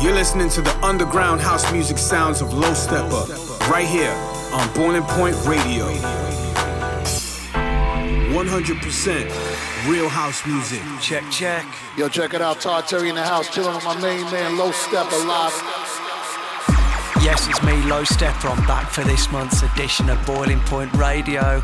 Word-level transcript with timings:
You're 0.00 0.14
listening 0.14 0.48
to 0.50 0.60
the 0.60 0.70
underground 0.84 1.40
house 1.40 1.72
music 1.72 1.98
sounds 1.98 2.40
of 2.40 2.54
Low 2.54 2.70
Steppa, 2.70 3.68
right 3.68 3.84
here 3.84 4.12
on 4.52 4.72
Boiling 4.72 5.02
Point 5.02 5.34
Radio. 5.44 5.86
100% 8.32 9.90
real 9.90 10.08
house 10.08 10.46
music. 10.46 10.80
Check, 11.00 11.24
check. 11.32 11.66
Yo, 11.96 12.08
check 12.08 12.32
it 12.32 12.40
out. 12.40 12.60
Todd 12.60 12.86
Terry 12.86 13.08
in 13.08 13.16
the 13.16 13.24
house, 13.24 13.52
chilling 13.52 13.74
with 13.74 13.84
my 13.84 14.00
main 14.00 14.22
man, 14.30 14.56
Low 14.56 14.70
Steppa 14.70 15.26
live. 15.26 15.52
Yes, 17.20 17.48
it's 17.48 17.60
me, 17.64 17.82
Low 17.90 18.04
Steppa. 18.04 18.56
I'm 18.56 18.64
back 18.68 18.88
for 18.90 19.02
this 19.02 19.32
month's 19.32 19.62
edition 19.62 20.08
of 20.10 20.24
Boiling 20.24 20.60
Point 20.60 20.94
Radio. 20.94 21.60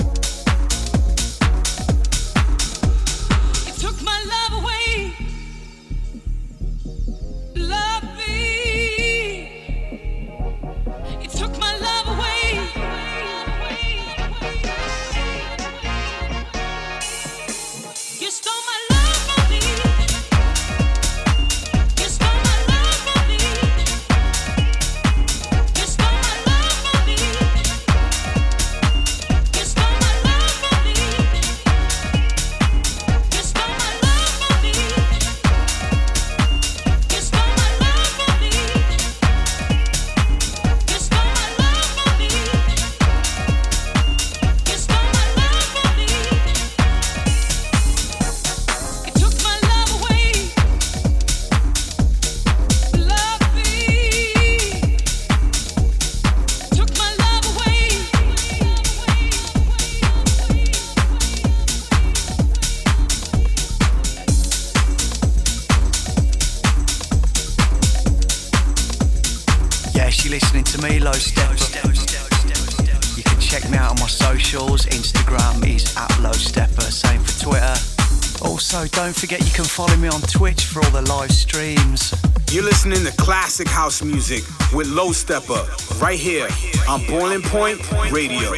Me 80.08 80.14
on 80.14 80.22
Twitch 80.22 80.64
for 80.64 80.82
all 80.86 80.92
the 80.92 81.02
live 81.02 81.32
streams. 81.32 82.14
You're 82.52 82.64
listening 82.64 83.04
to 83.04 83.12
classic 83.18 83.68
house 83.68 84.02
music 84.02 84.42
with 84.73 84.88
Low 84.88 85.10
Steppa 85.10 85.68
right 86.02 86.18
here 86.18 86.48
on 86.88 87.06
Boiling 87.08 87.42
Point 87.42 87.82
Radio. 88.10 88.54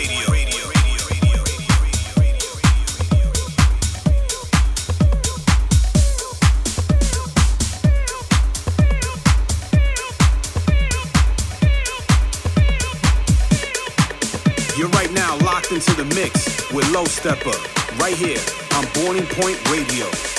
You're 14.77 14.89
right 14.89 15.11
now 15.13 15.37
locked 15.39 15.71
into 15.71 15.95
the 15.95 16.05
mix 16.13 16.71
with 16.71 16.87
Low 16.91 17.05
Steppa, 17.05 17.55
right 17.99 18.15
here 18.15 18.37
on 18.75 18.85
Boiling 18.93 19.25
Point 19.25 19.57
Radio. 19.71 20.38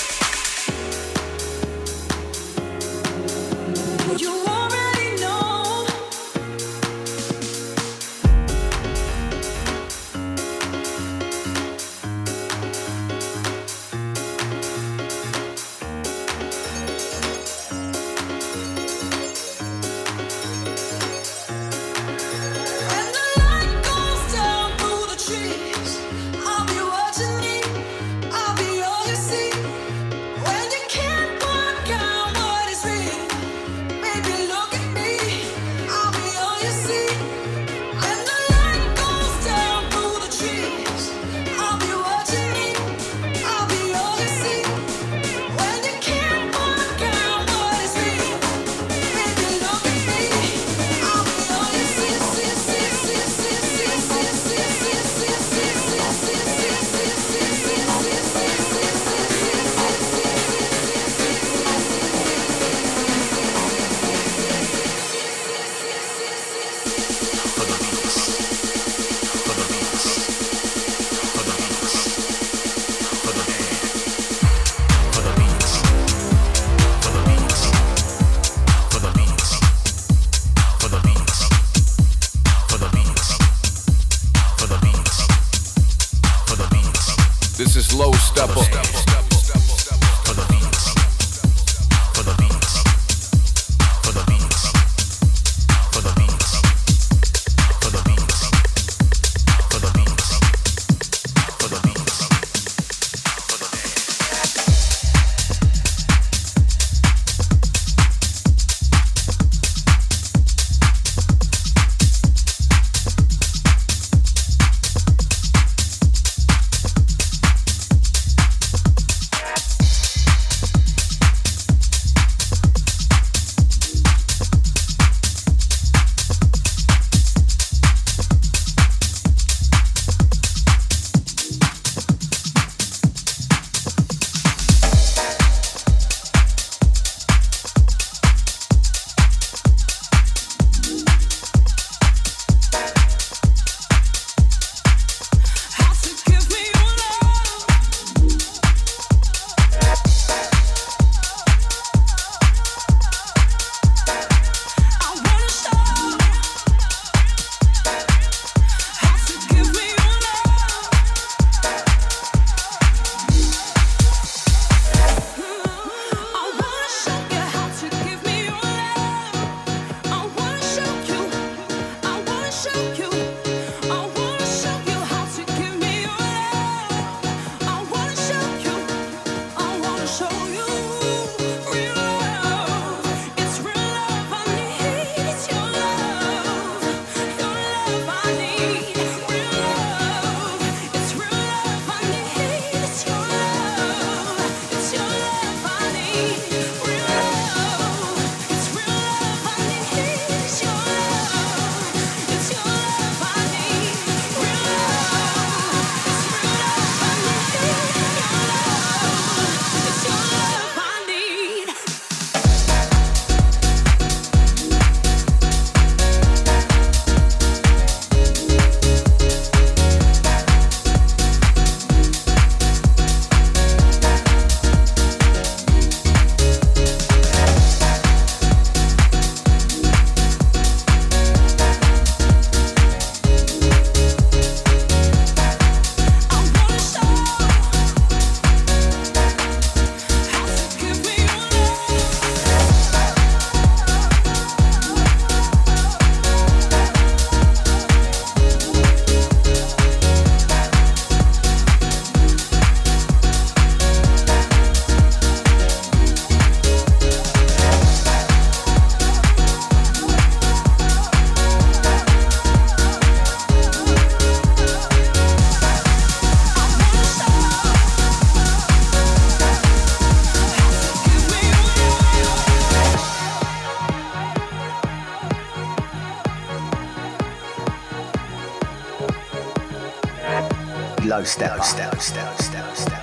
Low 281.20 281.26
step, 281.26 281.58
low 281.58 281.64
step, 281.99 283.00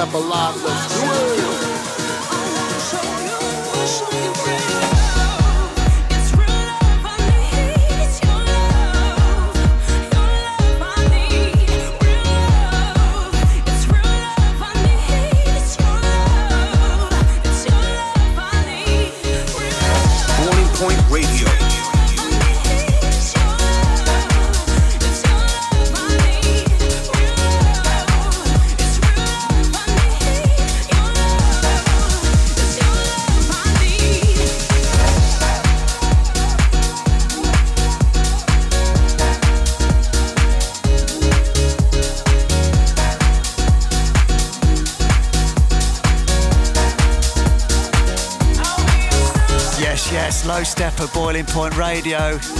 step, 0.00 0.14
a 0.14 0.18
lot. 0.18 0.56
Let's 0.64 0.99
Point 51.46 51.76
Radio. 51.76 52.59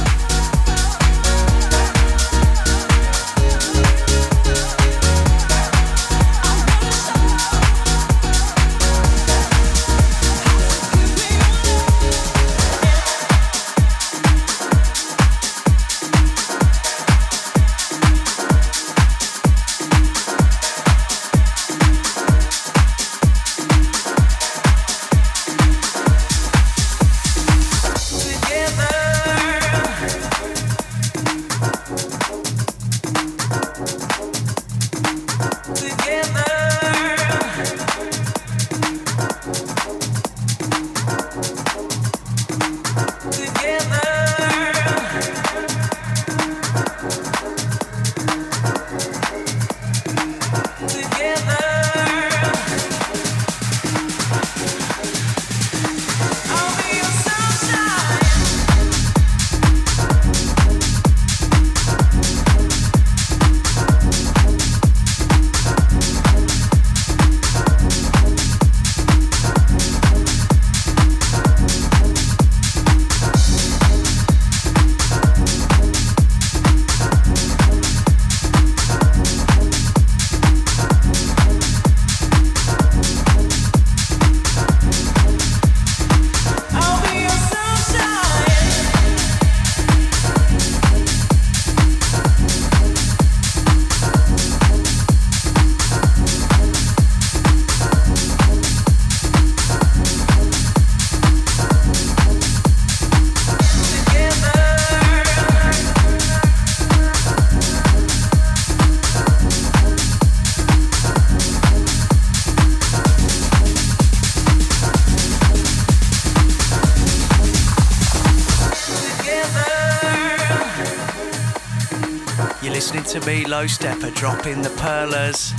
Low 123.61 123.67
Steppa, 123.67 124.15
dropping 124.15 124.63
the 124.63 124.71
perlers. 124.71 125.53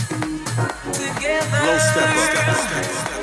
Low 1.62 1.78
steppa. 1.78 3.21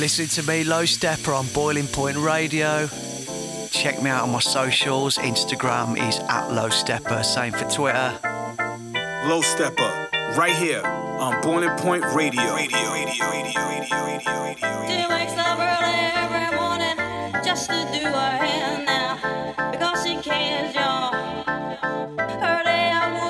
Yes, 0.00 0.18
you 0.18 0.24
listen 0.24 0.44
to 0.44 0.50
me, 0.50 0.64
Low 0.64 0.84
Steppa, 0.84 1.38
on 1.38 1.46
Boiling 1.48 1.86
Point 1.86 2.16
Radio. 2.16 2.88
Check 3.70 4.02
me 4.02 4.08
out 4.08 4.22
on 4.22 4.30
my 4.30 4.38
socials. 4.38 5.18
Instagram 5.18 5.98
is 6.08 6.18
at 6.20 6.48
Low 6.50 6.68
Steppa, 6.68 7.22
same 7.22 7.52
for 7.52 7.68
Twitter. 7.68 8.18
Low 9.28 9.42
Steppa, 9.42 10.36
right 10.38 10.54
here 10.54 10.82
on 10.84 11.38
Boiling 11.42 11.76
Point 11.78 12.04
Radio. 12.14 12.40
Radio, 12.54 12.94
radio, 12.94 13.30
radio, 13.30 13.30
radio, 13.30 14.04
radio, 14.06 14.42
radio. 14.42 14.86
She 14.88 15.06
wakes 15.06 15.36
up 15.36 15.58
early 15.58 16.00
every 16.16 16.56
morning 16.56 16.96
just 17.44 17.68
to 17.68 17.76
do 17.92 18.06
her 18.06 18.36
hair 18.38 18.82
now 18.86 19.70
because 19.70 20.02
she 20.06 20.16
cares, 20.16 20.74
y'all. 20.74 21.12
Her 21.44 22.62
day 22.64 22.90
I 22.90 23.12
wouldn't 23.12 23.29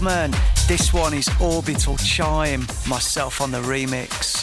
Woman. 0.00 0.30
This 0.66 0.94
one 0.94 1.12
is 1.12 1.28
Orbital 1.42 1.96
Chime, 1.98 2.66
myself 2.88 3.42
on 3.42 3.50
the 3.50 3.60
remix. 3.60 4.39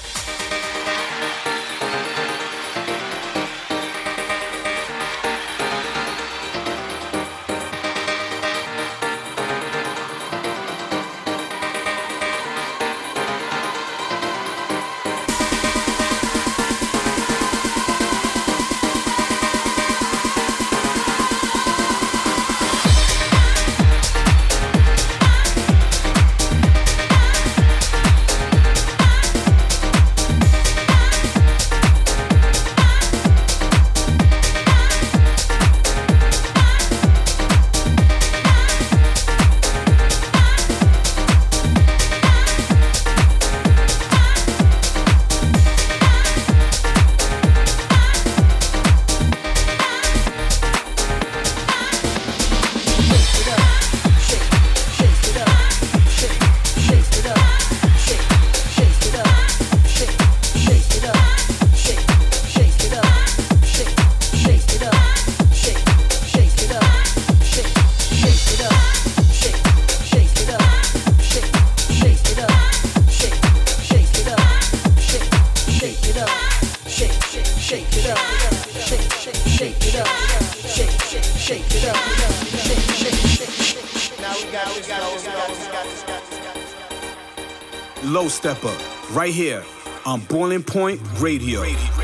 Right 89.28 89.36
here 89.36 89.64
on 90.06 90.22
Boiling 90.22 90.64
Point 90.64 91.02
Radio. 91.20 91.97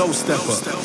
low 0.00 0.12
stepper. 0.12 0.79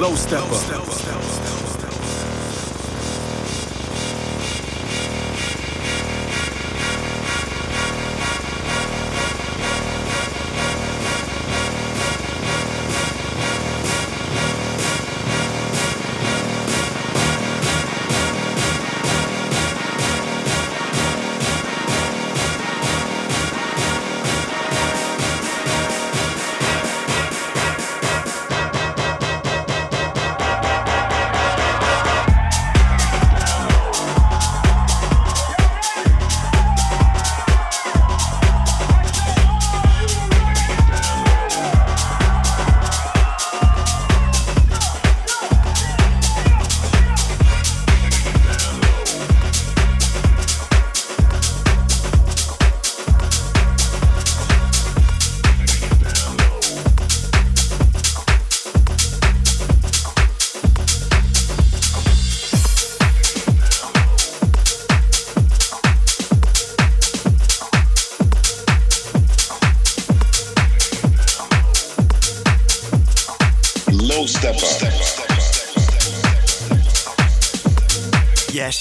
low 0.00 0.16
steppa. 0.16 0.50
Low 0.50 0.86
steppa. 0.86 1.09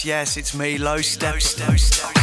yes, 0.06 0.38
it's 0.38 0.54
me, 0.54 0.78
Low 0.78 1.02
Step. 1.02 1.34
Low 1.34 1.40
step. 1.40 2.19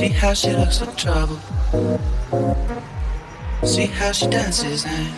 See 0.00 0.08
how 0.08 0.32
she 0.32 0.50
looks 0.52 0.80
like 0.80 0.96
trouble. 0.96 1.36
See 3.62 3.84
how 3.84 4.12
she 4.12 4.26
dances 4.28 4.86
and 4.86 5.12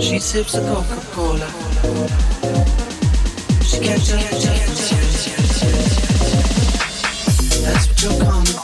she 0.00 0.20
sips 0.20 0.54
a 0.54 0.60
Coca 0.60 1.00
Cola. 1.10 1.48
She 3.64 3.80
catches. 3.80 4.44
That's 7.60 7.88
what 7.88 8.02
you're 8.02 8.20
coming. 8.20 8.63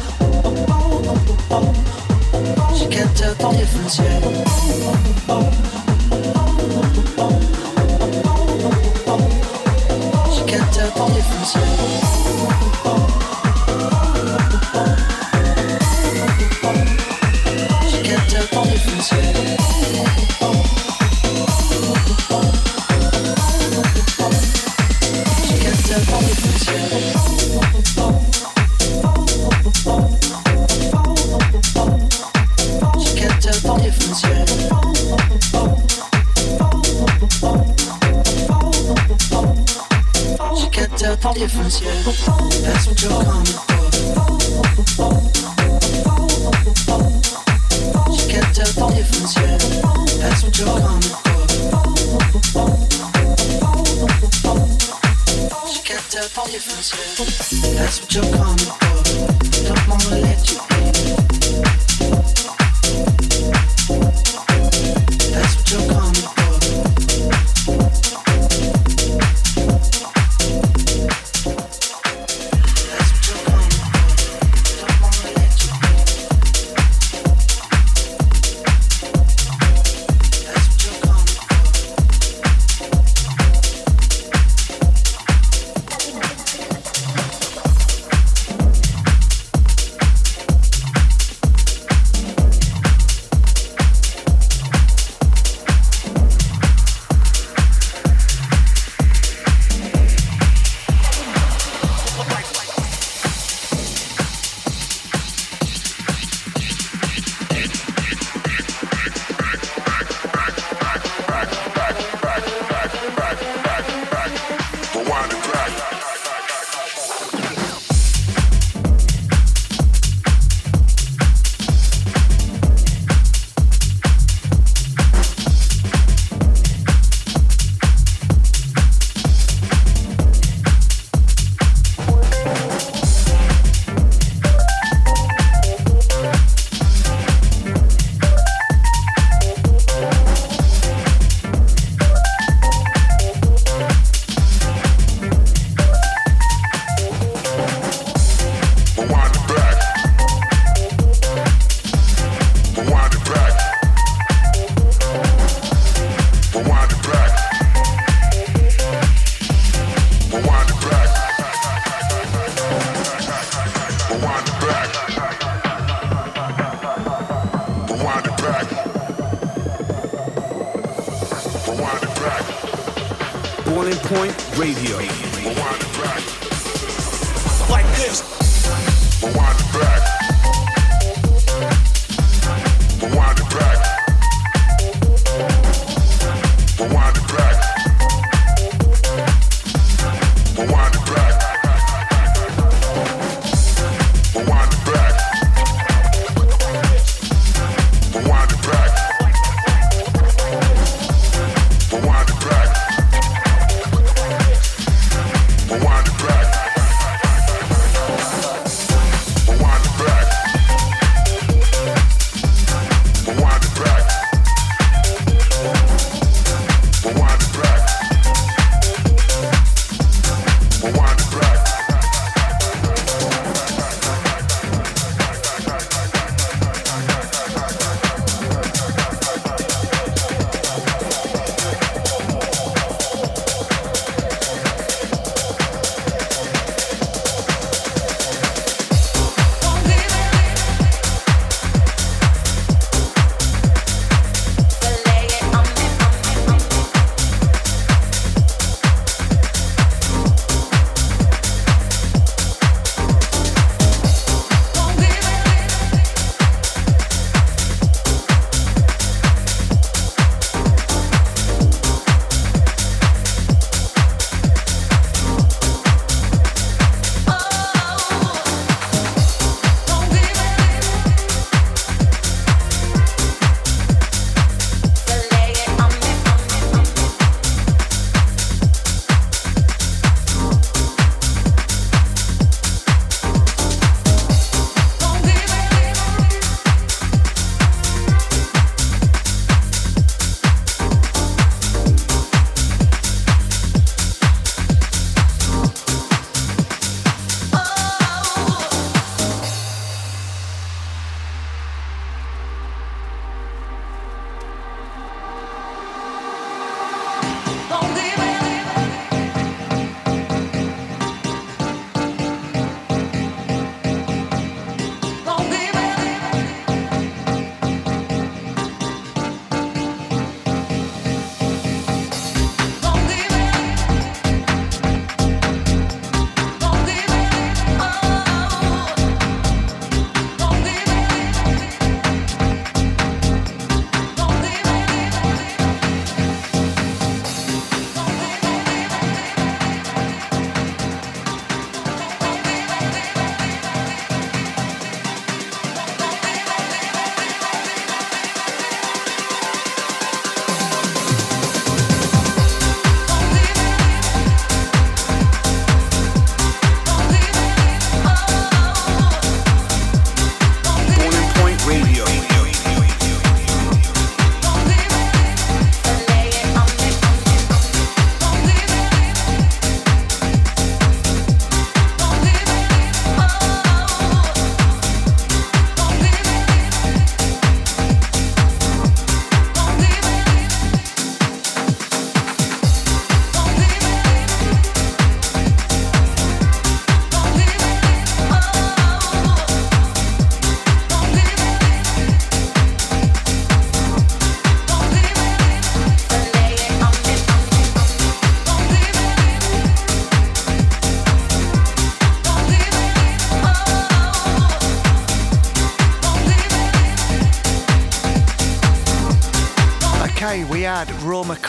indicateur 2.81 3.35
de 3.35 3.57
diffusion. 3.57 4.05
Indicateur 10.27 10.91
de 10.95 11.13
diffusion. 11.13 12.10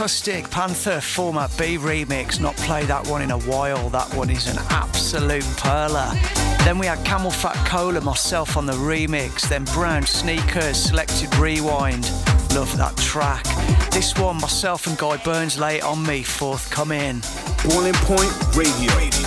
Acoustic 0.03 0.51
Panther 0.51 1.01
former 1.01 1.47
B 1.57 1.79
remix. 1.79 2.41
Not 2.41 2.57
played 2.57 2.89
that 2.89 3.07
one 3.07 3.23
in 3.23 3.31
a 3.31 3.39
while. 3.39 3.89
That 3.91 4.13
one 4.15 4.31
is 4.31 4.49
an 4.49 4.59
absolute 4.71 5.45
perler. 5.63 6.11
Then 6.65 6.81
we 6.81 6.87
had 6.87 6.99
CamelPhat 7.07 7.55
Cola, 7.69 8.01
myself 8.01 8.57
on 8.57 8.67
the 8.67 8.73
remix. 8.73 9.49
Then 9.49 9.63
Brown 9.67 10.05
Sneakers, 10.05 10.77
Selected 10.77 11.33
Rewind. 11.37 12.03
Love 12.53 12.77
that 12.79 12.97
track. 12.97 13.45
This 13.93 14.19
one, 14.19 14.41
myself 14.41 14.89
and 14.89 14.99
Guy 14.99 15.19
Burns 15.19 15.57
late 15.57 15.85
on 15.85 16.05
me, 16.05 16.25
forthcoming. 16.25 17.23
Boiling 17.63 17.95
Point 17.95 18.57
Radio. 18.57 19.22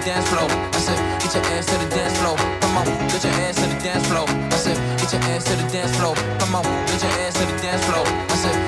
The 0.00 0.06
dance 0.06 0.28
floor. 0.28 0.48
I 0.50 0.80
said, 0.80 0.98
get 1.20 1.34
your 1.34 1.44
ass 1.54 1.66
to 1.66 1.76
the 1.76 1.88
dance 1.94 2.18
floor. 2.18 2.36
Come 2.36 2.76
on, 2.78 2.86
get 3.08 3.24
your 3.24 3.32
ass 3.44 3.56
to 3.56 3.66
the 3.66 3.78
dance 3.84 4.06
floor. 4.08 4.26
I 4.28 4.56
said, 4.56 4.76
get 4.98 5.12
your 5.12 5.22
ass 5.32 5.44
to 5.44 5.56
the 5.56 5.68
dance 5.68 5.96
floor. 5.96 6.14
Come 6.38 6.54
on, 6.54 6.64
get 6.86 7.02
your 7.02 7.12
ass 7.24 7.34
to 7.34 7.44
the 7.44 7.56
dance 7.62 7.84
floor. 7.84 8.04
I 8.06 8.36
said, 8.36 8.59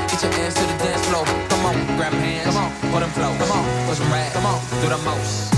ass 0.43 0.55
to 0.55 0.61
the 0.61 0.85
dance 0.85 1.07
floor. 1.07 1.25
Come 1.49 1.67
on, 1.67 1.75
grab 1.97 2.13
hands. 2.13 2.47
Come 2.47 2.57
on, 2.57 2.71
put 2.93 3.01
them 3.01 3.11
flow. 3.11 3.33
Come 3.39 3.53
on, 3.53 3.89
push 3.89 3.99
them 3.99 4.11
right. 4.11 4.33
Come 4.33 4.47
on, 4.47 4.61
do 4.81 4.89
the 4.89 4.99
most. 4.99 5.52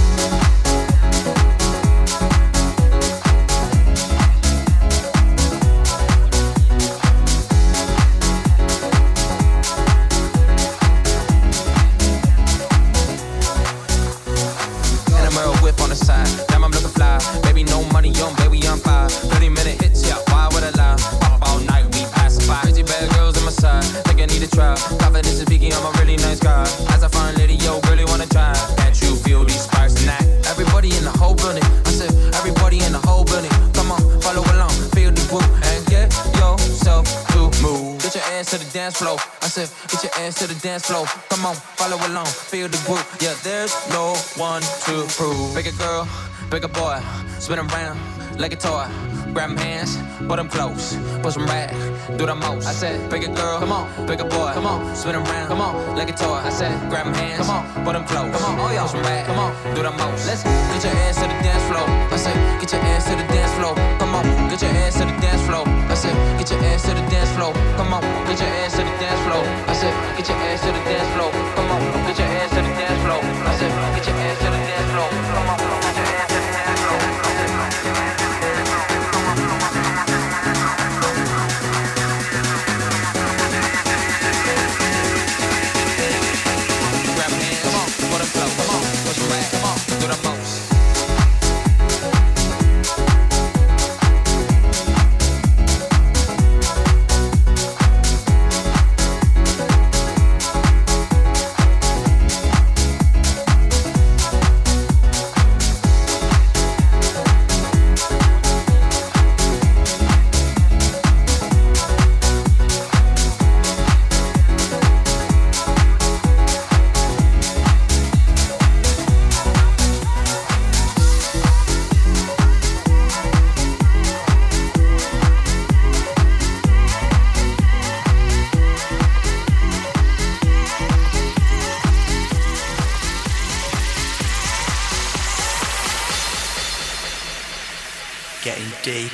Dance 40.75 40.87
floor. 40.87 41.07
Come 41.31 41.47
on, 41.47 41.55
follow 41.79 41.99
along, 42.09 42.27
feel 42.27 42.66
the 42.66 42.81
groove. 42.87 43.07
Yeah, 43.20 43.35
there's 43.45 43.72
no 43.91 44.14
one 44.35 44.62
to 44.87 45.07
prove. 45.14 45.55
Bigger 45.55 45.77
girl, 45.79 46.09
bigger 46.51 46.66
boy, 46.66 46.99
spin 47.39 47.61
around 47.61 47.97
like 48.43 48.53
a 48.53 48.57
toy. 48.57 48.87
Grab 49.35 49.57
hands, 49.59 49.99
put 50.27 50.37
them 50.37 50.49
close, 50.49 50.97
push 51.22 51.35
them 51.35 51.47
back, 51.47 51.70
do 52.18 52.27
the 52.27 52.35
most. 52.35 52.66
I 52.66 52.72
said, 52.72 53.09
bigger 53.09 53.33
girl, 53.33 53.61
come 53.61 53.70
on, 53.70 53.85
bigger 54.07 54.25
boy, 54.25 54.51
come 54.55 54.66
on, 54.66 54.97
spin 54.97 55.14
around, 55.14 55.47
come 55.47 55.61
on, 55.61 55.97
like 55.97 56.11
a 56.11 56.16
toy. 56.16 56.41
I 56.43 56.51
said, 56.51 56.75
grab 56.91 57.07
hands, 57.14 57.39
come 57.39 57.51
on, 57.51 57.62
put 57.85 57.93
them 57.93 58.05
close, 58.05 58.31
come 58.35 58.45
on, 58.45 58.59
oh 58.59 58.72
yeah, 58.72 58.83
push 58.83 58.93
them 58.93 59.03
back, 59.03 59.27
come 59.27 59.39
on, 59.39 59.51
do 59.77 59.83
the 59.83 59.93
most. 59.93 60.27
Let's 60.27 60.43
get 60.43 60.83
your 60.85 60.95
ass 61.07 61.16
to 61.22 61.27
the 61.31 61.39
dance 61.47 61.64
floor. 61.70 61.87
I 62.14 62.16
said, 62.16 62.37
get 62.61 62.72
your 62.72 62.83
ass 62.83 63.05
to 63.11 63.14
the 63.14 63.27
dance 63.31 63.55
floor. 63.59 63.75
Come 64.01 64.14
on, 64.14 64.25
get 64.51 64.61
your 64.62 64.70
ass 64.83 64.99
to 64.99 65.05
the 65.07 65.14
dance 65.22 65.43
floor. 65.47 65.84
I 65.95 65.97
said, 65.97 66.39
get 66.41 66.51
your 66.51 66.59
ass 66.65 66.83
to 66.83 66.95
the 66.95 67.07
dance 67.07 67.31
floor. 67.39 67.53
Come 67.79 67.95
on, 67.95 68.03
get 68.27 68.41
your 68.41 68.51
ass 68.67 68.73
to 68.75 68.83
the 68.83 68.91
dance 68.99 69.21
floor. 69.31 69.47
I 69.71 69.75
said, 69.79 69.95
get 70.19 70.27
your 70.27 70.37
ass 70.51 70.61
to 70.67 70.73
the 70.75 70.83
dance 70.91 71.07
floor. 71.15 71.31
Come 71.55 71.71
on, 71.71 71.81
get 72.11 72.19
your 72.19 72.27
ass 72.35 72.51
to 72.51 72.61
the 72.67 72.73
dance 72.75 72.99
floor. 73.07 73.23
I 73.23 73.55
said, 73.55 73.71
get 73.95 74.07
your 74.11 74.17
ass 74.27 74.39
to 74.43 74.51
the 74.51 74.59
dance 74.59 74.91
floor. 74.91 75.09
Come 75.39 75.55
on, 75.55 75.64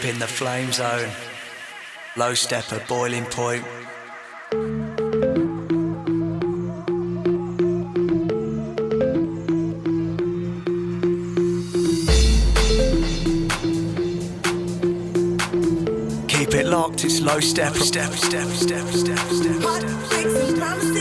Deep 0.01 0.15
in 0.15 0.19
the 0.19 0.27
flame 0.27 0.73
zone. 0.73 1.11
Low 2.17 2.33
steppa, 2.33 2.87
boiling 2.89 3.25
point. 3.27 3.65
Keep 16.29 16.55
it 16.55 16.67
locked, 16.67 17.05
it's 17.05 17.21
low 17.21 17.41
step, 17.41 17.75
step, 17.75 18.13
step, 18.13 18.47
step, 18.47 18.87
step, 18.87 19.19
step, 19.19 19.63
step. 19.63 21.00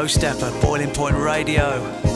Low 0.00 0.06
Steppa, 0.06 0.50
Boiling 0.62 0.90
Point 0.94 1.14
Radio. 1.14 2.09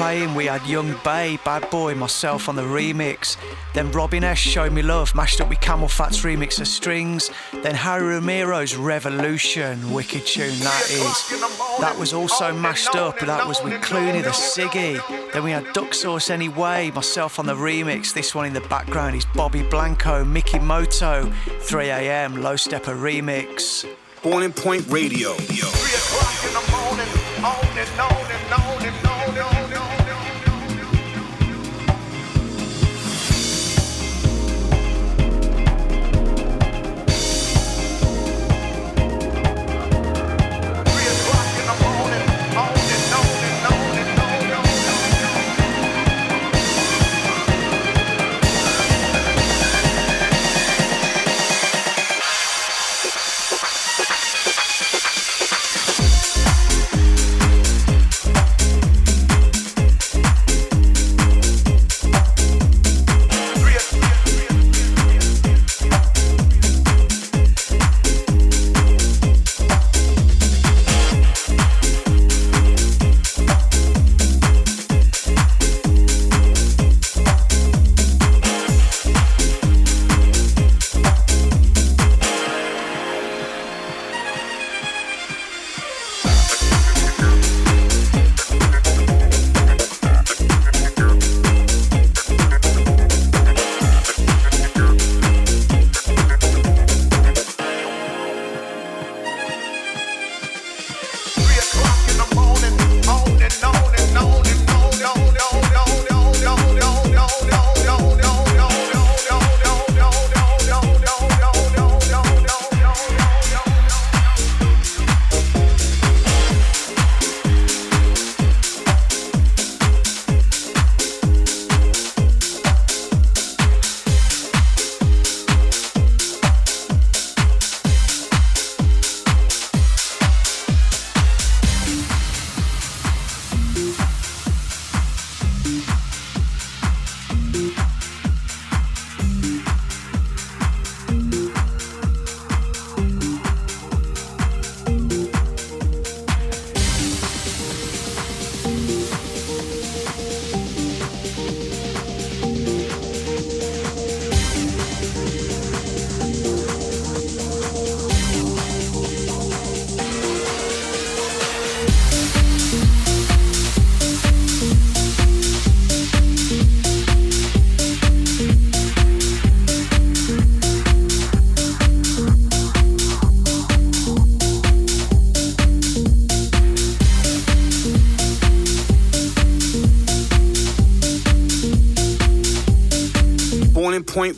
Playing, 0.00 0.34
we 0.34 0.46
had 0.46 0.66
Yung 0.66 0.94
Bae, 1.04 1.38
Bad 1.44 1.68
Boy, 1.68 1.94
myself 1.94 2.48
on 2.48 2.56
the 2.56 2.62
remix. 2.62 3.36
Then 3.74 3.92
Robin 3.92 4.24
S, 4.24 4.38
Show 4.38 4.70
Me 4.70 4.80
Love, 4.80 5.14
mashed 5.14 5.42
up 5.42 5.50
with 5.50 5.60
CamelPhat's 5.60 6.22
remix 6.22 6.58
of 6.58 6.68
Strings. 6.68 7.30
Then 7.52 7.74
Harry 7.74 8.14
Romero's 8.14 8.74
Revolution, 8.74 9.92
wicked 9.92 10.24
tune 10.24 10.58
that 10.60 10.90
is. 10.90 11.80
That 11.80 11.98
was 11.98 12.14
also 12.14 12.50
mashed 12.50 12.96
up, 12.96 13.18
that 13.20 13.46
was 13.46 13.62
with 13.62 13.74
Clooney, 13.82 14.22
the 14.22 14.30
Siggy. 14.30 15.32
Then 15.34 15.44
we 15.44 15.50
had 15.50 15.70
Duck 15.74 15.92
Sauce 15.92 16.30
Anyway, 16.30 16.90
myself 16.92 17.38
on 17.38 17.44
the 17.44 17.54
remix. 17.54 18.14
This 18.14 18.34
one 18.34 18.46
in 18.46 18.54
the 18.54 18.62
background 18.62 19.16
is 19.16 19.26
Bobby 19.34 19.62
Blanco, 19.64 20.24
Miki 20.24 20.58
Moto, 20.58 21.26
3am, 21.60 22.40
Low 22.42 22.54
Steppa 22.54 22.96
remix. 22.98 23.86
Boiling 24.22 24.54
Point 24.54 24.86
Radio. 24.88 25.34
Three 25.34 25.58
o'clock 25.58 26.44
in 26.46 26.54
the 26.54 26.64
morning, 26.72 27.44
on 27.44 27.78
and 27.78 28.00
on 28.00 28.29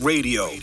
Radio. 0.03 0.62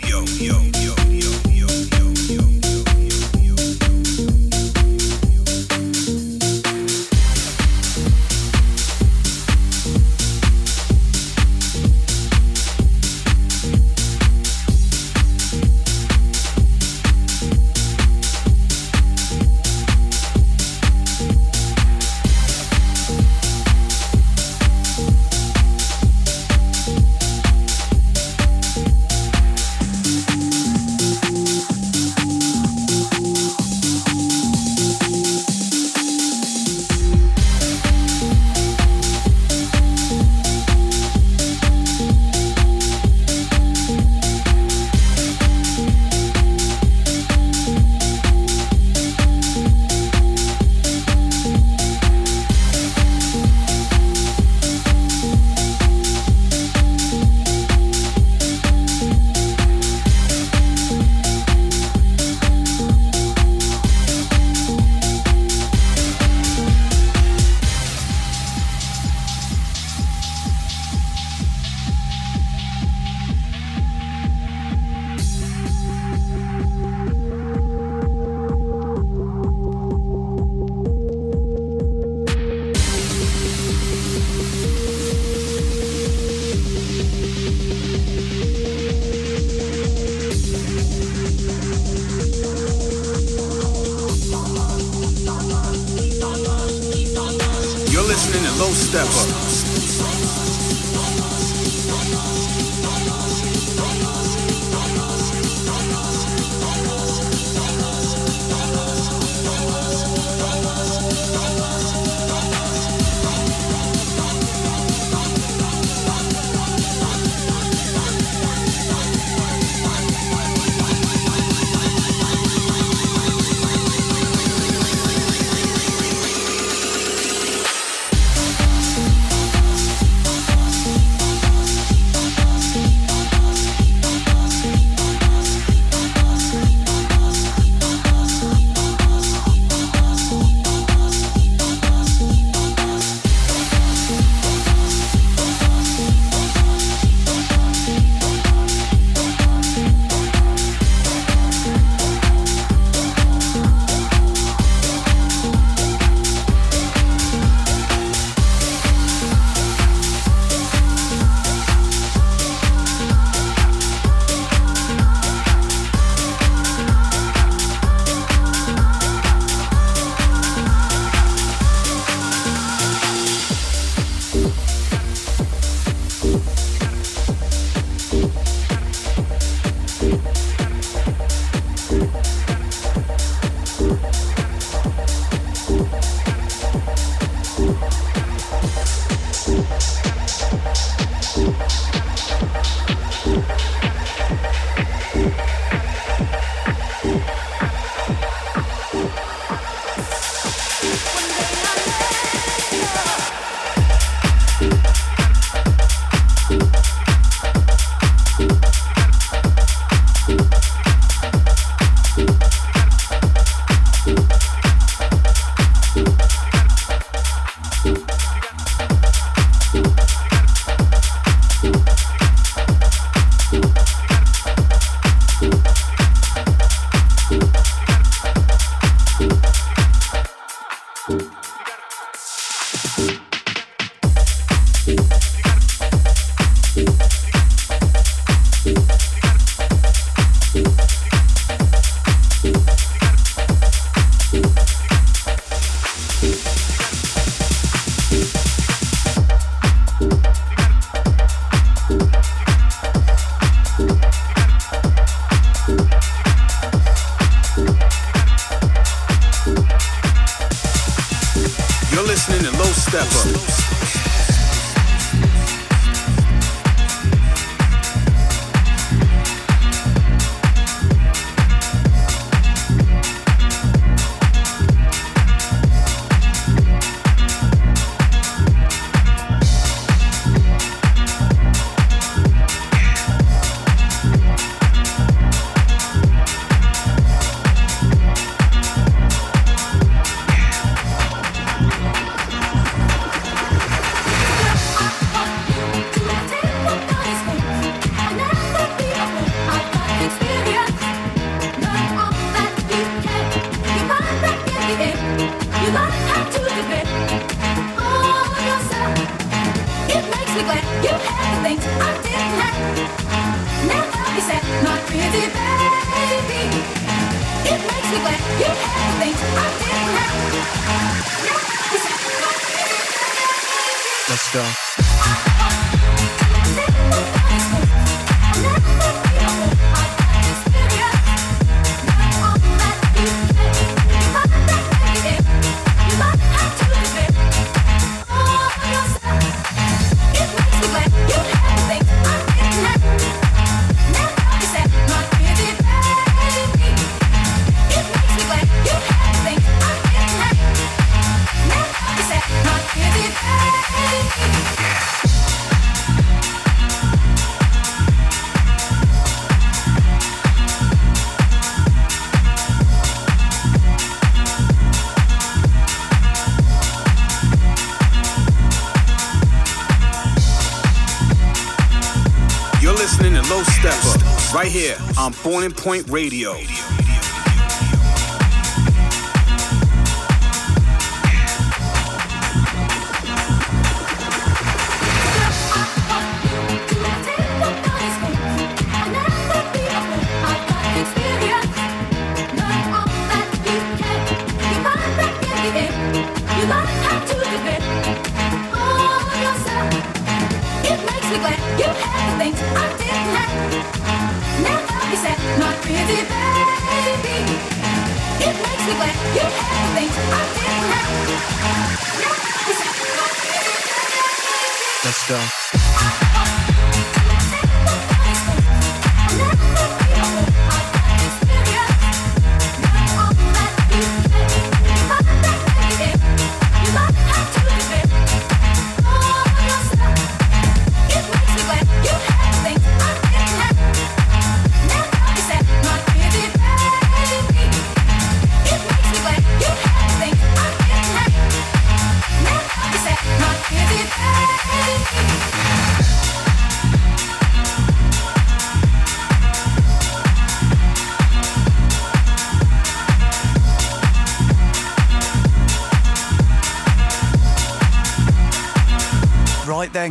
Steppa 373.59 374.33
right 374.33 374.47
here 374.47 374.77
on 374.97 375.13
Boiling 375.21 375.51
Point 375.51 375.89
Radio. 375.89 376.37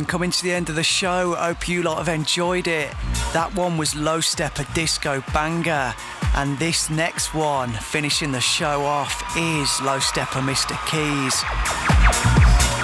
Coming 0.09 0.31
to 0.31 0.43
the 0.43 0.51
end 0.51 0.69
of 0.69 0.75
the 0.75 0.81
show. 0.81 1.35
Hope 1.35 1.69
you 1.69 1.83
lot 1.83 1.99
have 1.99 2.09
enjoyed 2.09 2.65
it. 2.65 2.89
That 3.31 3.53
one 3.53 3.77
was 3.77 3.95
Low 3.95 4.17
Steppa 4.17 4.73
Disco 4.73 5.23
Banger. 5.35 5.93
And 6.35 6.57
this 6.57 6.89
next 6.89 7.35
one, 7.35 7.69
finishing 7.69 8.31
the 8.31 8.41
show 8.41 8.85
off, 8.85 9.21
is 9.37 9.79
Low 9.83 9.99
Steppa 9.99 10.41
Mr. 10.41 10.73
Keys. 10.89 11.43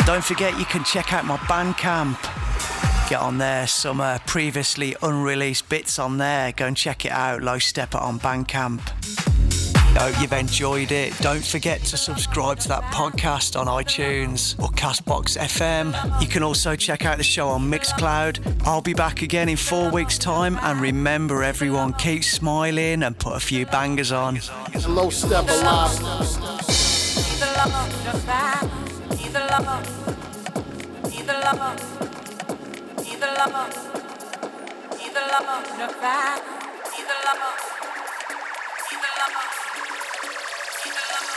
Don't 0.06 0.24
forget 0.24 0.60
you 0.60 0.66
can 0.66 0.84
check 0.84 1.14
out 1.14 1.26
my 1.26 1.38
Bandcamp. 1.38 2.22
Get 3.10 3.20
on 3.20 3.40
there, 3.40 3.66
some 3.66 4.02
uh, 4.02 4.20
previously 4.28 4.96
unreleased 5.02 5.68
bits 5.68 5.98
on 5.98 6.20
there. 6.20 6.52
Go 6.52 6.68
and 6.68 6.78
check 6.78 7.06
it 7.06 7.12
out, 7.12 7.42
Low 7.42 7.58
Steppa 7.58 8.00
on 8.00 8.20
Bandcamp. 8.20 9.25
Hope 9.98 10.22
you've 10.22 10.34
enjoyed 10.34 10.92
it. 10.92 11.18
Don't 11.20 11.44
forget 11.44 11.82
to 11.86 11.98
subscribe 11.98 12.60
to 12.60 12.68
that 12.68 12.84
podcast 12.84 13.60
on 13.60 13.68
iTunes 13.68 14.62
or 14.62 14.68
Castbox 14.70 15.38
FM. 15.38 16.22
You 16.22 16.28
can 16.28 16.44
also 16.44 16.76
check 16.76 17.06
out 17.06 17.18
the 17.18 17.24
show 17.24 17.48
on 17.48 17.72
Mixcloud. 17.72 18.64
I'll 18.66 18.82
be 18.82 18.94
back 18.94 19.22
again 19.22 19.48
in 19.48 19.58
four 19.58 19.90
weeks' 19.90 20.18
time. 20.18 20.60
And 20.62 20.82
remember, 20.82 21.44
everyone, 21.44 21.94
keep 21.94 22.24
smiling 22.24 23.04
and 23.04 23.18
put 23.18 23.36
a 23.36 23.40
few 23.40 23.66
bangers 23.66 24.12
on. 24.12 24.40
Low 24.88 25.10
step 25.10 25.48
alive. 25.50 26.66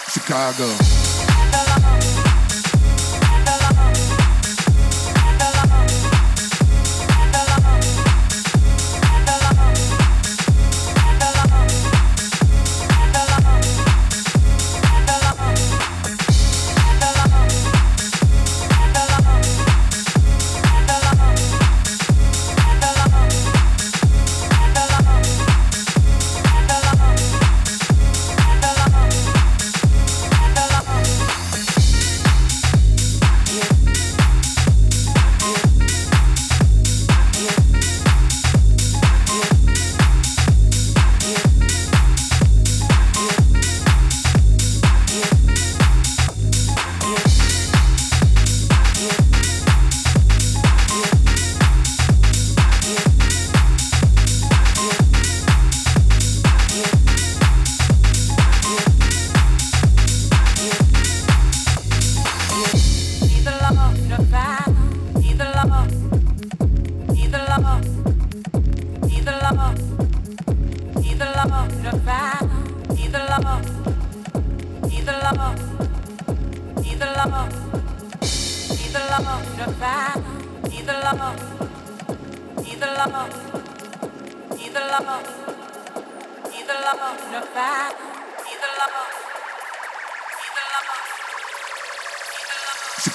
Chicago. 0.08 0.68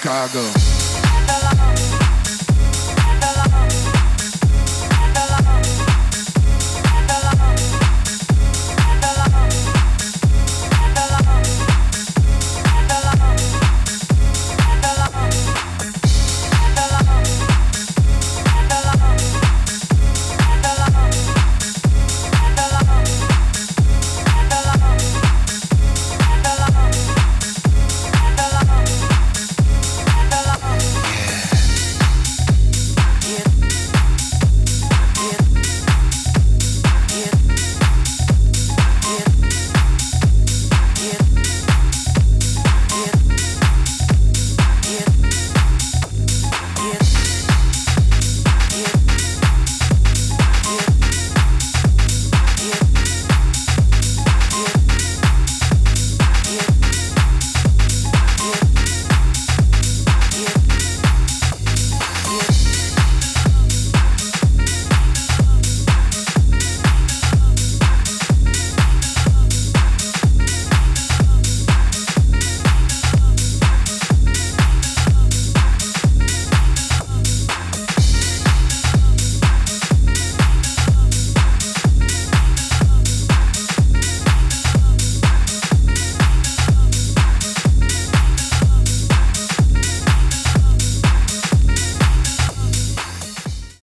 Chicago. 0.03 0.51